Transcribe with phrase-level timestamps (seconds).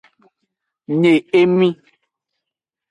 [0.99, 1.69] Nye emi.